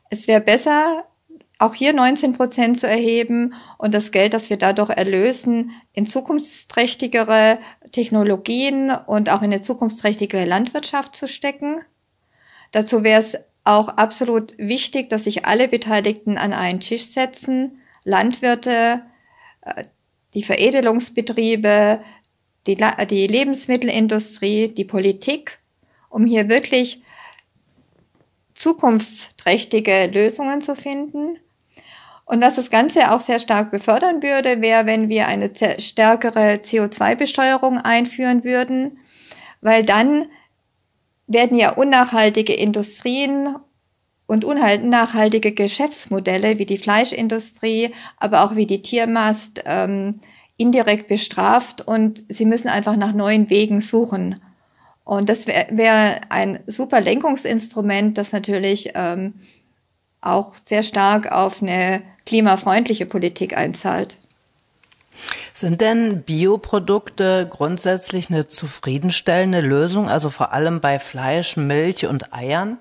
[0.08, 1.04] Es wäre besser,
[1.64, 7.58] auch hier 19 Prozent zu erheben und das Geld, das wir dadurch erlösen, in zukunftsträchtigere
[7.90, 11.80] Technologien und auch in eine zukunftsträchtige Landwirtschaft zu stecken.
[12.72, 19.02] Dazu wäre es auch absolut wichtig, dass sich alle Beteiligten an einen Tisch setzen, Landwirte,
[19.62, 19.84] äh,
[20.34, 22.00] die Veredelungsbetriebe,
[22.66, 22.76] die,
[23.08, 25.58] die Lebensmittelindustrie, die Politik,
[26.10, 27.02] um hier wirklich
[28.54, 31.38] zukunftsträchtige Lösungen zu finden.
[32.26, 37.78] Und was das Ganze auch sehr stark befördern würde, wäre, wenn wir eine stärkere CO2-Besteuerung
[37.78, 38.98] einführen würden,
[39.60, 40.26] weil dann
[41.26, 43.56] werden ja unnachhaltige Industrien
[44.26, 50.20] und unnachhaltige Geschäftsmodelle wie die Fleischindustrie, aber auch wie die Tiermast ähm,
[50.56, 54.40] indirekt bestraft und sie müssen einfach nach neuen Wegen suchen.
[55.04, 59.34] Und das wäre wär ein super Lenkungsinstrument, das natürlich ähm,
[60.24, 64.16] auch sehr stark auf eine klimafreundliche Politik einzahlt.
[65.52, 72.78] Sind denn Bioprodukte grundsätzlich eine zufriedenstellende Lösung, also vor allem bei Fleisch, Milch und Eiern?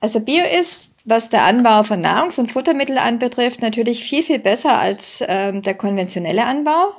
[0.00, 4.78] Also Bio ist, was der Anbau von Nahrungs- und Futtermitteln anbetrifft, natürlich viel, viel besser
[4.78, 6.94] als ähm, der konventionelle Anbau,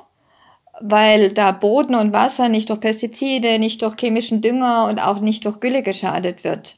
[0.80, 5.46] weil da Boden und Wasser nicht durch Pestizide, nicht durch chemischen Dünger und auch nicht
[5.46, 6.78] durch Gülle geschadet wird.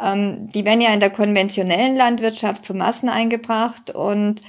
[0.00, 4.42] Ähm, die werden ja in der konventionellen Landwirtschaft zu Massen eingebracht und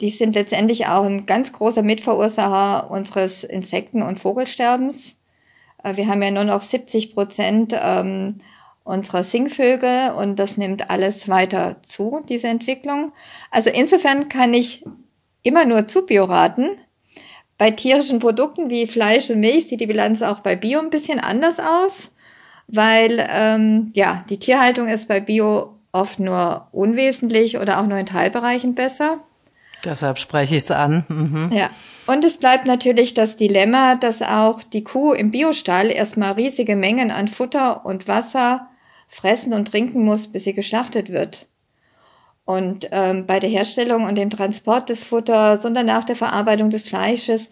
[0.00, 5.16] die sind letztendlich auch ein ganz großer Mitverursacher unseres Insekten- und Vogelsterbens.
[5.82, 8.40] Äh, wir haben ja nur noch 70 Prozent ähm,
[8.84, 13.12] unserer Singvögel und das nimmt alles weiter zu, diese Entwicklung.
[13.50, 14.84] Also insofern kann ich
[15.42, 16.70] immer nur zu Bio raten.
[17.58, 21.18] Bei tierischen Produkten wie Fleisch und Milch sieht die Bilanz auch bei Bio ein bisschen
[21.18, 22.12] anders aus,
[22.68, 28.06] weil ähm, ja die Tierhaltung ist bei Bio oft nur unwesentlich oder auch nur in
[28.06, 29.18] Teilbereichen besser.
[29.84, 31.04] Deshalb spreche ich es an.
[31.08, 31.50] Mhm.
[31.52, 31.70] Ja.
[32.06, 37.10] Und es bleibt natürlich das Dilemma, dass auch die Kuh im Biostall erstmal riesige Mengen
[37.10, 38.68] an Futter und Wasser
[39.08, 41.46] fressen und trinken muss, bis sie geschlachtet wird.
[42.44, 46.88] Und ähm, bei der Herstellung und dem Transport des Futters und danach der Verarbeitung des
[46.88, 47.50] Fleisches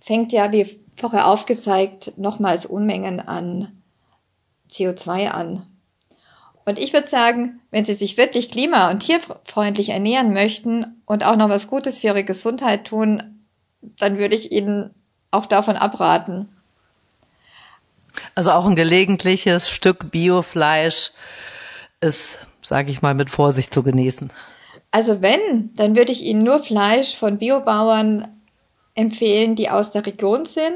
[0.00, 3.77] fängt ja, wie vorher aufgezeigt, nochmals Unmengen an
[4.70, 5.66] CO2 an.
[6.64, 11.36] Und ich würde sagen, wenn Sie sich wirklich klima- und tierfreundlich ernähren möchten und auch
[11.36, 13.44] noch was Gutes für Ihre Gesundheit tun,
[13.80, 14.94] dann würde ich Ihnen
[15.30, 16.48] auch davon abraten.
[18.34, 21.12] Also auch ein gelegentliches Stück Biofleisch
[22.00, 24.30] ist, sage ich mal, mit Vorsicht zu genießen.
[24.90, 28.28] Also wenn, dann würde ich Ihnen nur Fleisch von Biobauern
[28.94, 30.74] empfehlen, die aus der Region sind,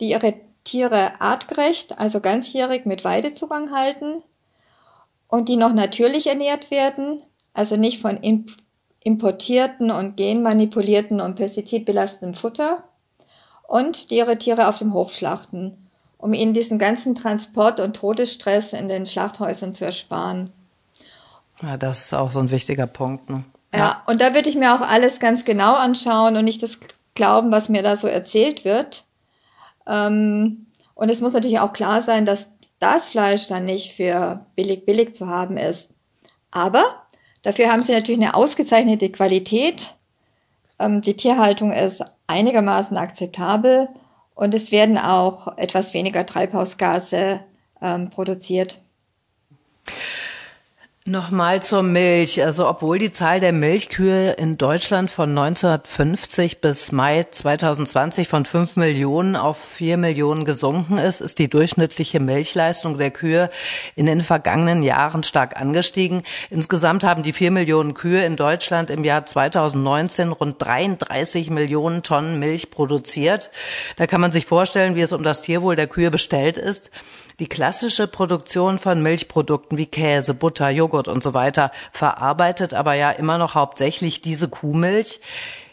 [0.00, 4.22] die ihre Tiere artgerecht, also ganzjährig mit Weidezugang halten
[5.28, 7.22] und die noch natürlich ernährt werden,
[7.54, 8.18] also nicht von
[9.00, 12.84] importierten und genmanipulierten und pestizidbelasteten Futter
[13.66, 15.82] und die ihre Tiere auf dem Hof schlachten
[16.22, 20.52] um ihnen diesen ganzen Transport und Todesstress in den Schlachthäusern zu ersparen.
[21.60, 23.28] Ja, das ist auch so ein wichtiger Punkt.
[23.28, 23.42] Ne?
[23.72, 23.78] Ja.
[23.78, 26.78] ja, und da würde ich mir auch alles ganz genau anschauen und nicht das
[27.14, 29.04] glauben, was mir da so erzählt wird.
[29.86, 34.84] Ähm, und es muss natürlich auch klar sein, dass das Fleisch dann nicht für billig
[34.84, 35.88] billig zu haben ist.
[36.50, 37.02] Aber
[37.42, 39.94] dafür haben sie natürlich eine ausgezeichnete Qualität.
[40.78, 43.88] Ähm, die Tierhaltung ist einigermaßen akzeptabel
[44.34, 47.40] und es werden auch etwas weniger Treibhausgase
[47.80, 48.78] ähm, produziert.
[51.04, 52.44] Nochmal zur Milch.
[52.44, 58.76] Also obwohl die Zahl der Milchkühe in Deutschland von 1950 bis Mai 2020 von 5
[58.76, 63.50] Millionen auf 4 Millionen gesunken ist, ist die durchschnittliche Milchleistung der Kühe
[63.96, 66.22] in den vergangenen Jahren stark angestiegen.
[66.50, 72.38] Insgesamt haben die 4 Millionen Kühe in Deutschland im Jahr 2019 rund 33 Millionen Tonnen
[72.38, 73.50] Milch produziert.
[73.96, 76.92] Da kann man sich vorstellen, wie es um das Tierwohl der Kühe bestellt ist.
[77.40, 83.10] Die klassische Produktion von Milchprodukten wie Käse, Butter, Joghurt und so weiter verarbeitet aber ja
[83.10, 85.20] immer noch hauptsächlich diese Kuhmilch.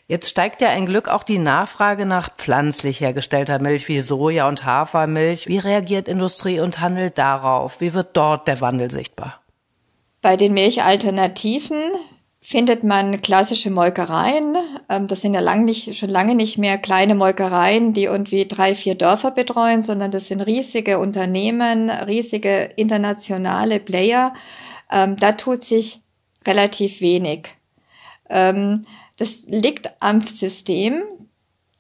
[0.08, 4.66] Jetzt steigt ja ein Glück auch die Nachfrage nach pflanzlich hergestellter Milch wie Soja und
[4.66, 5.48] Hafermilch.
[5.48, 7.80] Wie reagiert Industrie und Handel darauf?
[7.80, 9.40] Wie wird dort der Wandel sichtbar?
[10.24, 11.80] Bei den Milchalternativen
[12.42, 14.58] findet man klassische Molkereien.
[14.90, 18.76] Ähm, das sind ja lang nicht, schon lange nicht mehr kleine Molkereien, die irgendwie drei,
[18.76, 24.34] vier Dörfer betreuen, sondern das sind riesige Unternehmen, riesige internationale Player.
[24.92, 26.02] Ähm, da tut sich
[26.46, 27.50] relativ wenig.
[28.30, 28.86] Ähm,
[29.18, 31.04] das liegt am System.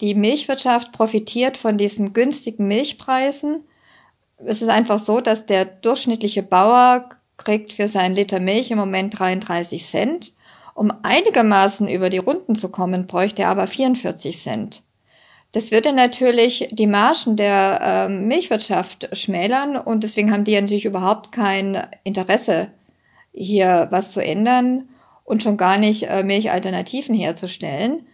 [0.01, 3.63] Die Milchwirtschaft profitiert von diesen günstigen Milchpreisen.
[4.37, 9.19] Es ist einfach so, dass der durchschnittliche Bauer kriegt für seinen Liter Milch im Moment
[9.19, 10.33] 33 Cent
[10.79, 14.81] um einigermaßen über die Runden zu kommen, bräuchte er aber 44 Cent.
[15.51, 21.33] Das würde natürlich die Margen der äh, Milchwirtschaft schmälern und deswegen haben die natürlich überhaupt
[21.33, 22.69] kein Interesse,
[23.39, 24.89] hier was zu ändern
[25.23, 28.07] und schon gar nicht äh, Milchalternativen herzustellen.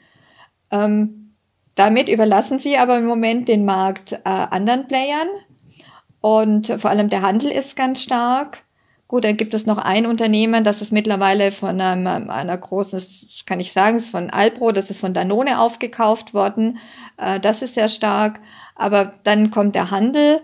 [0.71, 1.33] Ähm,
[1.73, 5.27] damit überlassen sie aber im Moment den Markt äh, anderen Playern
[6.21, 8.63] und vor allem der Handel ist ganz stark.
[9.07, 13.43] Gut, dann gibt es noch ein Unternehmen, das ist mittlerweile von einem, einer großen, das
[13.45, 16.79] kann ich sagen, ist von Alpro, das ist von Danone aufgekauft worden.
[17.17, 18.39] Äh, das ist sehr stark.
[18.75, 20.41] Aber dann kommt der Handel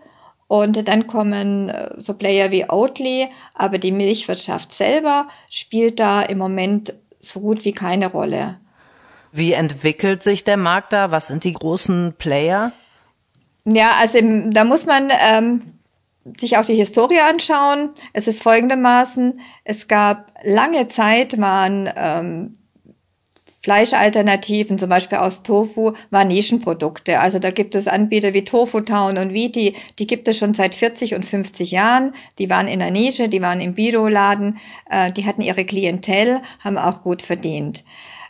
[0.51, 6.39] und dann kommen äh, so Player wie Oatly, aber die Milchwirtschaft selber spielt da im
[6.39, 8.57] Moment so gut wie keine Rolle.
[9.31, 11.09] Wie entwickelt sich der Markt da?
[11.09, 12.73] Was sind die großen Player?
[13.63, 15.61] Ja, also da muss man ähm,
[16.37, 17.91] sich auch die Historie anschauen.
[18.11, 22.57] Es ist folgendermaßen, es gab lange Zeit, waren ähm,
[23.63, 27.19] Fleischalternativen, zum Beispiel aus Tofu, waren Nischenprodukte.
[27.19, 30.73] Also da gibt es Anbieter wie Tofu Town und Viti, die gibt es schon seit
[30.73, 32.13] 40 und 50 Jahren.
[32.39, 34.57] Die waren in der Nische, die waren im Bioladen,
[34.89, 37.83] äh, die hatten ihre Klientel, haben auch gut verdient.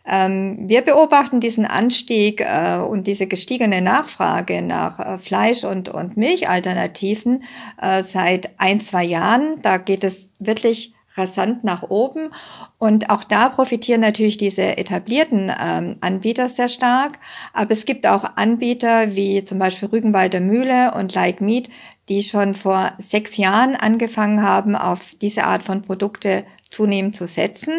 [0.06, 6.18] Ähm, wir beobachten diesen Anstieg äh, und diese gestiegene Nachfrage nach äh, Fleisch- und, und
[6.18, 7.44] Milchalternativen
[7.80, 9.62] äh, seit ein, zwei Jahren.
[9.62, 12.34] Da geht es wirklich rasant nach oben.
[12.78, 17.20] Und auch da profitieren natürlich diese etablierten ähm, Anbieter sehr stark.
[17.54, 21.70] Aber es gibt auch Anbieter wie zum Beispiel Rügenwalder Mühle und Like Meat,
[22.10, 27.74] die schon vor sechs Jahren angefangen haben, auf diese Art von Produkte zunehmend zu setzen.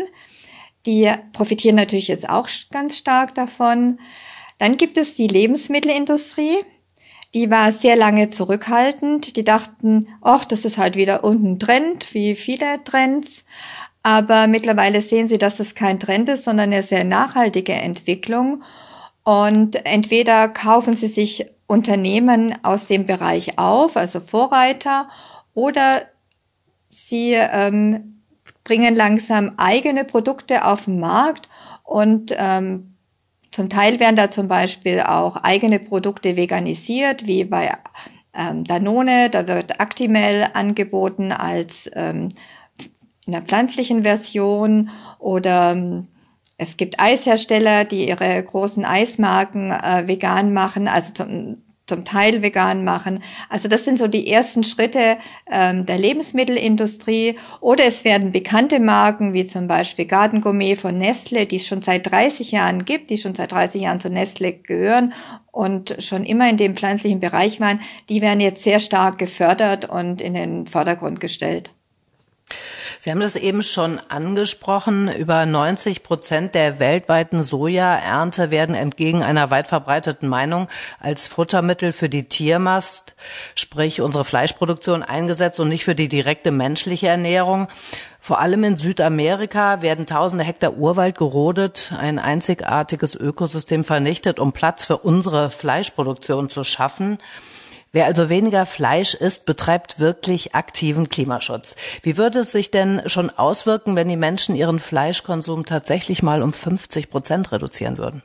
[0.86, 3.98] Die profitieren natürlich jetzt auch ganz stark davon.
[4.58, 6.58] Dann gibt es die Lebensmittelindustrie.
[7.34, 9.36] Die war sehr lange zurückhaltend.
[9.36, 13.44] Die dachten, ach, das ist halt wieder irgendein Trend, wie viele Trends.
[14.02, 18.62] Aber mittlerweile sehen sie, dass es kein Trend ist, sondern eine sehr nachhaltige Entwicklung.
[19.24, 25.08] Und entweder kaufen sie sich Unternehmen aus dem Bereich auf, also Vorreiter,
[25.54, 26.02] oder
[26.90, 28.22] sie ähm,
[28.64, 31.48] bringen langsam eigene Produkte auf den Markt
[31.84, 32.91] und ähm,
[33.52, 37.72] zum Teil werden da zum Beispiel auch eigene Produkte veganisiert, wie bei
[38.34, 39.28] ähm, Danone.
[39.30, 42.30] Da wird Actimel angeboten als ähm,
[43.26, 46.08] in der pflanzlichen Version oder ähm,
[46.56, 50.88] es gibt Eishersteller, die ihre großen Eismarken äh, vegan machen.
[50.88, 53.22] Also zum, zum Teil vegan machen.
[53.50, 55.18] Also das sind so die ersten Schritte
[55.50, 57.36] ähm, der Lebensmittelindustrie.
[57.60, 61.82] Oder es werden bekannte Marken wie zum Beispiel Garden Gourmet von Nestle, die es schon
[61.82, 65.12] seit 30 Jahren gibt, die schon seit 30 Jahren zu Nestle gehören
[65.50, 70.22] und schon immer in dem pflanzlichen Bereich waren, die werden jetzt sehr stark gefördert und
[70.22, 71.72] in den Vordergrund gestellt.
[73.04, 75.12] Sie haben das eben schon angesprochen.
[75.12, 80.68] Über 90 Prozent der weltweiten Sojaernte werden entgegen einer weit verbreiteten Meinung
[81.00, 83.16] als Futtermittel für die Tiermast,
[83.56, 87.66] sprich unsere Fleischproduktion eingesetzt und nicht für die direkte menschliche Ernährung.
[88.20, 94.84] Vor allem in Südamerika werden tausende Hektar Urwald gerodet, ein einzigartiges Ökosystem vernichtet, um Platz
[94.84, 97.18] für unsere Fleischproduktion zu schaffen.
[97.92, 101.76] Wer also weniger Fleisch isst, betreibt wirklich aktiven Klimaschutz.
[102.02, 106.54] Wie würde es sich denn schon auswirken, wenn die Menschen ihren Fleischkonsum tatsächlich mal um
[106.54, 108.22] 50 Prozent reduzieren würden?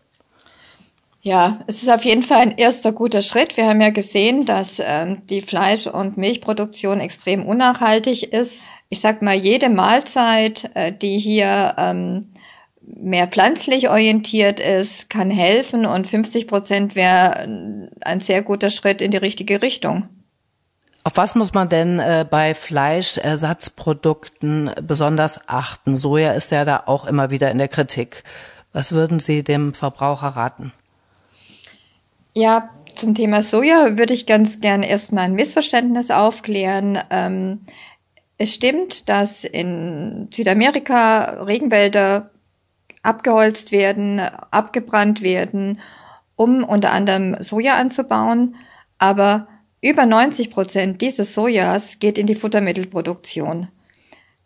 [1.22, 3.58] Ja, es ist auf jeden Fall ein erster guter Schritt.
[3.58, 8.70] Wir haben ja gesehen, dass ähm, die Fleisch- und Milchproduktion extrem unnachhaltig ist.
[8.88, 12.30] Ich sag mal, jede Mahlzeit, äh, die hier ähm,
[12.96, 17.48] mehr pflanzlich orientiert ist, kann helfen und 50 Prozent wäre
[18.02, 20.10] ein sehr guter Schritt in die richtige Richtung.
[21.04, 25.96] Auf was muss man denn äh, bei Fleischersatzprodukten besonders achten?
[25.96, 28.26] Soja ist ja da auch immer wieder in der Kritik.
[28.74, 30.74] Was würden Sie dem Verbraucher raten?
[32.34, 37.00] Ja, zum Thema Soja würde ich ganz gern erstmal ein Missverständnis aufklären.
[37.10, 37.62] Ähm,
[38.38, 42.32] es stimmt, dass in Südamerika Regenwälder
[43.08, 45.80] abgeholzt werden, abgebrannt werden,
[46.36, 48.56] um unter anderem Soja anzubauen.
[49.00, 49.48] Aber
[49.82, 53.70] über 90 Prozent dieses Sojas geht in die Futtermittelproduktion.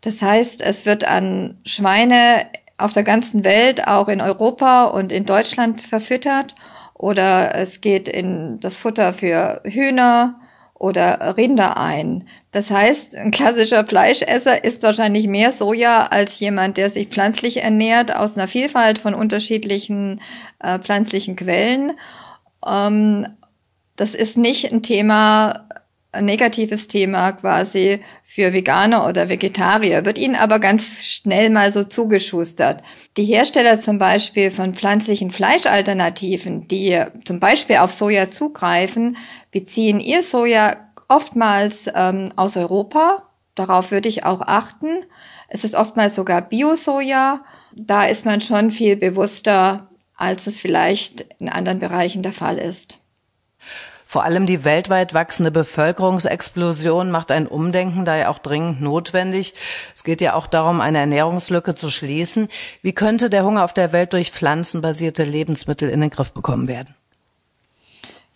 [0.01, 2.47] Das heißt, es wird an Schweine
[2.77, 6.55] auf der ganzen Welt, auch in Europa und in Deutschland verfüttert
[6.93, 10.40] oder es geht in das Futter für Hühner
[10.81, 12.27] oder Rinder ein.
[12.51, 18.15] Das heißt, ein klassischer Fleischesser isst wahrscheinlich mehr Soja als jemand, der sich pflanzlich ernährt
[18.15, 20.21] aus einer Vielfalt von unterschiedlichen
[20.59, 21.91] äh, pflanzlichen Quellen.
[22.67, 23.27] Ähm,
[23.95, 25.67] das ist nicht ein Thema,
[26.19, 32.83] negatives Thema quasi für Veganer oder Vegetarier, wird ihnen aber ganz schnell mal so zugeschustert.
[33.17, 39.17] Die Hersteller zum Beispiel von pflanzlichen Fleischalternativen, die zum Beispiel auf Soja zugreifen,
[39.51, 40.75] beziehen ihr Soja
[41.07, 43.29] oftmals ähm, aus Europa.
[43.55, 45.05] Darauf würde ich auch achten.
[45.47, 47.43] Es ist oftmals sogar Bio-Soja.
[47.75, 49.87] Da ist man schon viel bewusster
[50.21, 52.99] als es vielleicht in anderen Bereichen der Fall ist.
[54.11, 59.53] Vor allem die weltweit wachsende Bevölkerungsexplosion macht ein Umdenken daher auch dringend notwendig.
[59.95, 62.49] Es geht ja auch darum, eine Ernährungslücke zu schließen.
[62.81, 66.93] Wie könnte der Hunger auf der Welt durch pflanzenbasierte Lebensmittel in den Griff bekommen werden?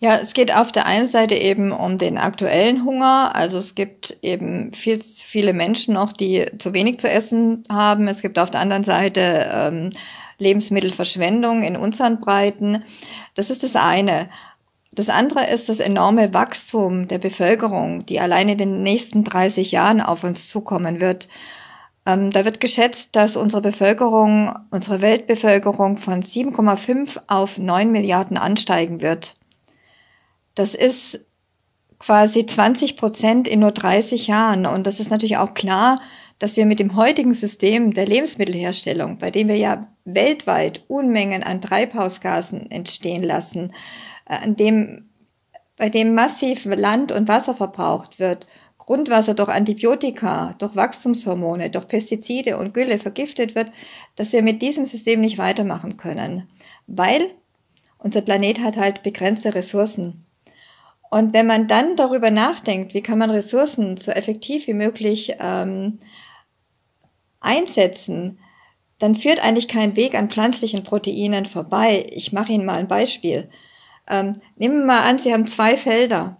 [0.00, 3.32] Ja, es geht auf der einen Seite eben um den aktuellen Hunger.
[3.34, 8.08] Also es gibt eben viel, viele Menschen noch, die zu wenig zu essen haben.
[8.08, 9.90] Es gibt auf der anderen Seite ähm,
[10.38, 12.82] Lebensmittelverschwendung in unseren Breiten.
[13.34, 14.30] Das ist das eine.
[14.96, 20.00] Das andere ist das enorme Wachstum der Bevölkerung, die allein in den nächsten 30 Jahren
[20.00, 21.28] auf uns zukommen wird.
[22.06, 29.02] Ähm, da wird geschätzt, dass unsere Bevölkerung, unsere Weltbevölkerung von 7,5 auf 9 Milliarden ansteigen
[29.02, 29.36] wird.
[30.54, 31.20] Das ist
[31.98, 34.64] quasi 20 Prozent in nur 30 Jahren.
[34.64, 36.00] Und das ist natürlich auch klar,
[36.38, 41.60] dass wir mit dem heutigen System der Lebensmittelherstellung, bei dem wir ja weltweit Unmengen an
[41.60, 43.72] Treibhausgasen entstehen lassen,
[44.26, 45.08] an dem,
[45.76, 48.46] bei dem massiv Land und Wasser verbraucht wird,
[48.78, 53.72] Grundwasser durch Antibiotika, durch Wachstumshormone, durch Pestizide und Gülle vergiftet wird,
[54.14, 56.48] dass wir mit diesem System nicht weitermachen können,
[56.86, 57.30] weil
[57.98, 60.24] unser Planet hat halt begrenzte Ressourcen.
[61.10, 65.98] Und wenn man dann darüber nachdenkt, wie kann man Ressourcen so effektiv wie möglich ähm,
[67.40, 68.38] einsetzen,
[68.98, 72.06] dann führt eigentlich kein Weg an pflanzlichen Proteinen vorbei.
[72.10, 73.48] Ich mache Ihnen mal ein Beispiel.
[74.08, 76.36] Ähm, nehmen wir mal an, Sie haben zwei Felder.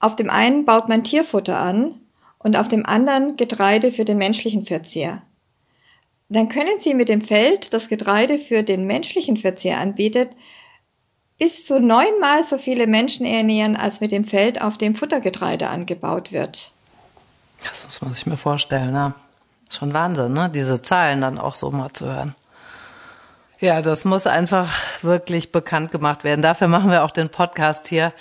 [0.00, 2.00] Auf dem einen baut man Tierfutter an
[2.38, 5.22] und auf dem anderen Getreide für den menschlichen Verzehr.
[6.28, 10.30] Dann können Sie mit dem Feld, das Getreide für den menschlichen Verzehr anbietet,
[11.38, 16.32] bis zu neunmal so viele Menschen ernähren, als mit dem Feld, auf dem Futtergetreide angebaut
[16.32, 16.72] wird.
[17.62, 19.14] Das muss man sich mir vorstellen, ne?
[19.70, 20.50] Schon Wahnsinn, ne?
[20.50, 22.34] Diese Zahlen dann auch so mal zu hören.
[23.60, 24.68] Ja, das muss einfach
[25.02, 26.42] wirklich bekannt gemacht werden.
[26.42, 28.12] Dafür machen wir auch den Podcast hier,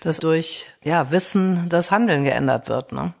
[0.00, 2.92] dass durch ja, Wissen das Handeln geändert wird.
[2.92, 3.14] Ne?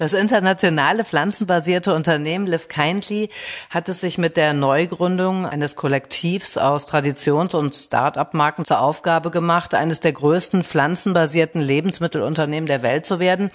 [0.00, 3.28] Das internationale pflanzenbasierte Unternehmen Live Kindly
[3.68, 9.74] hat es sich mit der Neugründung eines Kollektivs aus Traditions- und Start-up-Marken zur Aufgabe gemacht,
[9.74, 13.50] eines der größten pflanzenbasierten Lebensmittelunternehmen der Welt zu werden.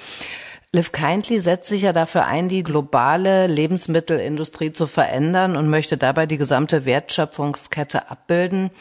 [0.76, 6.26] Live Kindly setzt sich ja dafür ein, die globale Lebensmittelindustrie zu verändern und möchte dabei
[6.26, 8.71] die gesamte Wertschöpfungskette abbilden.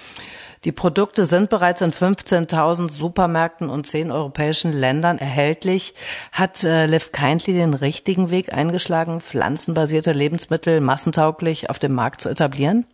[0.65, 5.95] Die Produkte sind bereits in 15.000 Supermärkten und zehn europäischen Ländern erhältlich.
[6.33, 12.29] Hat äh, Live Kindly den richtigen Weg eingeschlagen, pflanzenbasierte Lebensmittel massentauglich auf dem Markt zu
[12.29, 12.87] etablieren?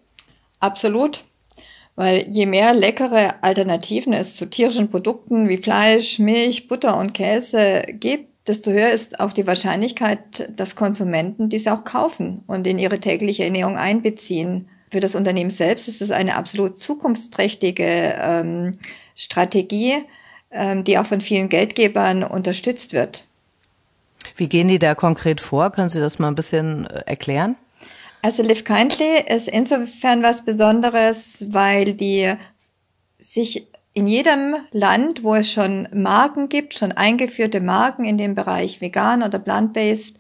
[0.59, 1.24] Absolut.
[1.96, 7.84] Weil je mehr leckere Alternativen es zu tierischen Produkten wie Fleisch, Milch, Butter und Käse
[7.88, 13.01] gibt, desto höher ist auch die Wahrscheinlichkeit, dass Konsumenten diese auch kaufen und in ihre
[13.01, 14.68] tägliche Ernährung einbeziehen.
[14.91, 18.78] Für das Unternehmen selbst ist es eine absolut zukunftsträchtige ähm,
[19.14, 19.99] Strategie,
[20.51, 23.24] ähm, die auch von vielen Geldgebern unterstützt wird.
[24.36, 25.70] Wie gehen die da konkret vor?
[25.70, 27.57] Können Sie das mal ein bisschen äh, erklären?
[28.22, 32.34] Also Live Kindly ist insofern was Besonderes, weil die
[33.18, 38.80] sich in jedem Land, wo es schon Marken gibt, schon eingeführte Marken in dem Bereich
[38.80, 40.16] vegan oder plant-based,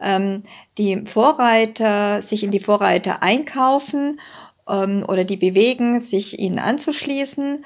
[0.00, 0.42] ähm,
[0.76, 4.20] die Vorreiter sich in die Vorreiter einkaufen
[4.68, 7.64] ähm, oder die bewegen, sich ihnen anzuschließen.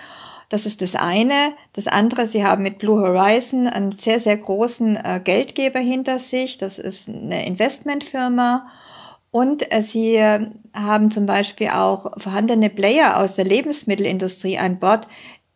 [0.48, 1.54] Das ist das eine.
[1.72, 6.58] Das andere, sie haben mit Blue Horizon einen sehr, sehr großen äh, Geldgeber hinter sich.
[6.58, 8.68] Das ist eine Investmentfirma.
[9.32, 15.08] Und äh, sie äh, haben zum Beispiel auch vorhandene Player aus der Lebensmittelindustrie an Bord,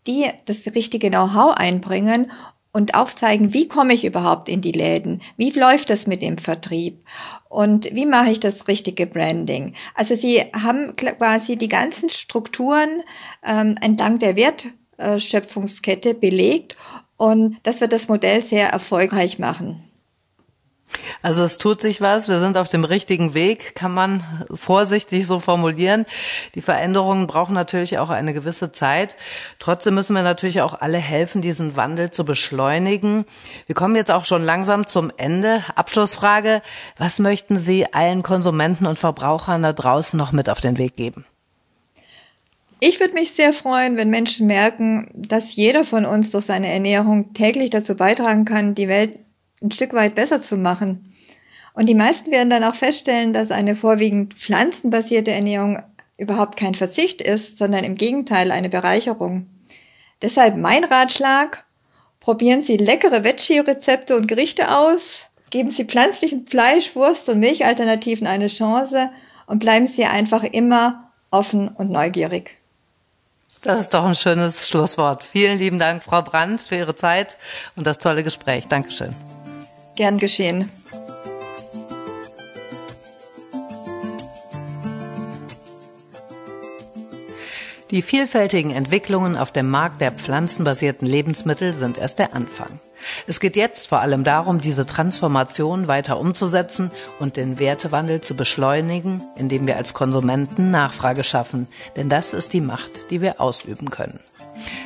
[0.07, 2.31] die das richtige Know-how einbringen
[2.73, 5.23] und aufzeigen, wie komme ich überhaupt in die Läden?
[5.37, 7.05] Wie läuft das mit dem Vertrieb?
[7.49, 9.75] Und wie mache ich das richtige Branding?
[9.95, 13.03] Also sie haben quasi die ganzen Strukturen
[13.45, 16.77] ähm, entlang der Wertschöpfungskette belegt
[17.17, 19.90] und das wird das Modell sehr erfolgreich machen.
[21.23, 24.23] Also es tut sich was, wir sind auf dem richtigen Weg, kann man
[24.53, 26.07] vorsichtig so formulieren.
[26.55, 29.17] Die Veränderungen brauchen natürlich auch eine gewisse Zeit.
[29.59, 33.25] Trotzdem müssen wir natürlich auch alle helfen, diesen Wandel zu beschleunigen.
[33.67, 35.65] Wir kommen jetzt auch schon langsam zum Ende.
[35.75, 36.63] Abschlussfrage,
[36.97, 41.25] was möchten Sie allen Konsumenten und Verbrauchern da draußen noch mit auf den Weg geben?
[42.83, 47.35] Ich würde mich sehr freuen, wenn Menschen merken, dass jeder von uns durch seine Ernährung
[47.35, 49.19] täglich dazu beitragen kann, die Welt
[49.63, 51.15] ein Stück weit besser zu machen.
[51.75, 55.83] Und die meisten werden dann auch feststellen, dass eine vorwiegend pflanzenbasierte Ernährung
[56.17, 59.47] überhaupt kein Verzicht ist, sondern im Gegenteil eine Bereicherung.
[60.21, 61.65] Deshalb mein Ratschlag,
[62.21, 68.49] probieren Sie leckere Veggie-Rezepte und Gerichte aus, geben Sie pflanzlichen Fleisch, Wurst und Milchalternativen eine
[68.49, 69.11] Chance
[69.47, 72.61] und bleiben Sie einfach immer offen und neugierig.
[73.63, 75.23] Das ist doch ein schönes Schlusswort.
[75.23, 77.37] Vielen lieben Dank, Frau Brandt, für Ihre Zeit
[77.77, 78.69] und das tolle Gespräch.
[78.69, 79.15] Dankeschön.
[80.01, 80.71] Gern geschehen.
[87.91, 92.81] Die vielfältigen Entwicklungen auf dem Markt der pflanzenbasierten Lebensmittel sind erst der Anfang.
[93.27, 99.23] Es geht jetzt vor allem darum, diese Transformation weiter umzusetzen und den Wertewandel zu beschleunigen,
[99.37, 104.21] indem wir als Konsumenten Nachfrage schaffen, denn das ist die Macht, die wir ausüben können.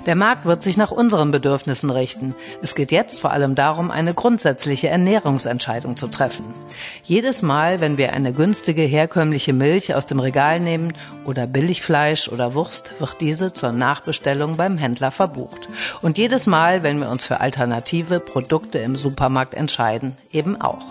[0.07, 2.35] Der Markt wird sich nach unseren Bedürfnissen richten.
[2.63, 6.45] Es geht jetzt vor allem darum, eine grundsätzliche Ernährungsentscheidung zu treffen.
[7.03, 10.93] Jedes Mal, wenn wir eine günstige herkömmliche Milch aus dem Regal nehmen
[11.25, 15.69] oder Billigfleisch oder Wurst, wird diese zur Nachbestellung beim Händler verbucht.
[16.03, 20.85] Und jedes Mal, wenn wir uns für alternative Produkte im Supermarkt entscheiden, eben auch.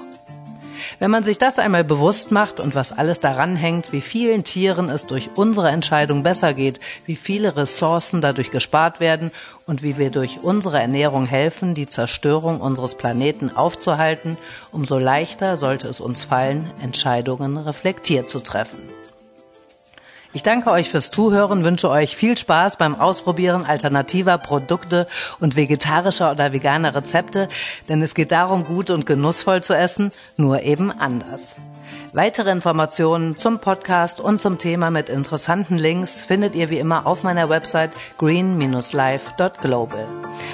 [1.00, 4.90] Wenn man sich das einmal bewusst macht und was alles daran hängt, wie vielen Tieren
[4.90, 9.32] es durch unsere Entscheidung besser geht, wie viele Ressourcen dadurch gespart werden
[9.66, 14.38] und wie wir durch unsere Ernährung helfen, die Zerstörung unseres Planeten aufzuhalten,
[14.72, 18.80] umso leichter sollte es uns fallen, Entscheidungen reflektiert zu treffen.
[20.36, 25.08] Ich danke euch fürs Zuhören, wünsche euch viel Spaß beim Ausprobieren alternativer Produkte
[25.40, 27.48] und vegetarischer oder veganer Rezepte,
[27.88, 31.58] denn es geht darum, gut und genussvoll zu essen, nur eben anders.
[32.14, 37.22] Weitere Informationen zum Podcast und zum Thema mit interessanten Links findet ihr wie immer auf
[37.24, 40.08] meiner Website green-life.global.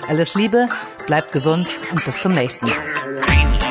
[0.09, 0.67] Alles Liebe,
[1.07, 3.68] bleibt gesund und bis zum nächsten Mal.